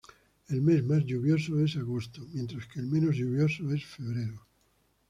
[0.47, 4.47] El mes más lluvioso es agosto, mientras que el menos lluvioso es febrero.